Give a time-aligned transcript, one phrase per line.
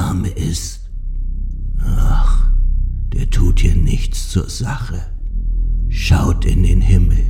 [0.00, 0.90] Name ist.
[1.84, 2.50] Ach,
[3.12, 5.02] der tut hier nichts zur Sache.
[5.90, 7.22] Schaut in den Himmel,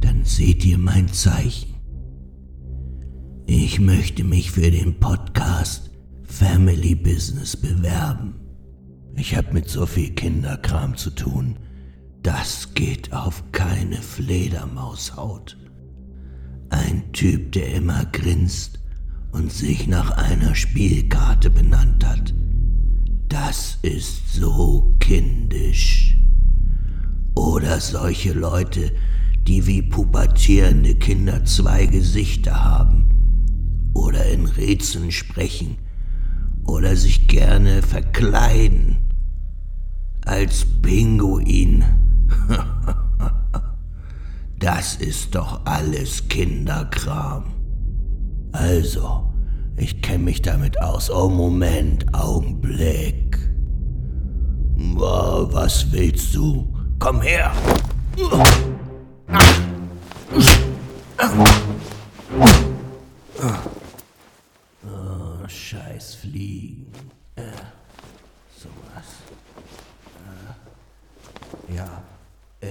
[0.00, 1.74] dann seht ihr mein Zeichen.
[3.46, 5.90] Ich möchte mich für den Podcast
[6.24, 8.34] Family Business bewerben.
[9.16, 11.58] Ich habe mit so viel Kinderkram zu tun.
[12.22, 15.58] Das geht auf keine Fledermaushaut.
[16.70, 18.80] Ein Typ, der immer grinst
[19.32, 22.34] und sich nach einer Spielkarte benannt hat.
[23.28, 26.16] Das ist so kindisch.
[27.34, 28.92] Oder solche Leute,
[29.46, 33.08] die wie pubertierende Kinder zwei Gesichter haben.
[33.94, 35.78] Oder in Rätseln sprechen.
[36.64, 38.96] Oder sich gerne verkleiden.
[40.24, 41.84] Als Pinguin.
[44.58, 47.59] das ist doch alles Kinderkram.
[48.52, 49.32] Also,
[49.76, 51.10] ich kenne mich damit aus.
[51.10, 53.38] Oh, Moment, Augenblick.
[54.76, 56.72] Was willst du?
[56.98, 57.52] Komm her!
[64.84, 66.92] Oh, scheiß Fliegen.
[67.36, 67.42] Äh,
[68.56, 69.20] sowas.
[71.68, 72.02] Äh, ja,
[72.60, 72.68] äh,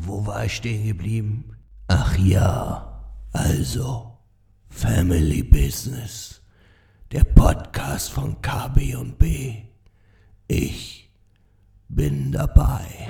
[0.00, 1.56] wo war ich stehen geblieben?
[1.88, 4.15] Ach ja, also,
[4.76, 6.42] Family Business.
[7.10, 9.62] Der Podcast von KB und B.
[10.48, 11.10] Ich
[11.88, 13.08] bin dabei.